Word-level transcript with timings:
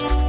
you. 0.00 0.21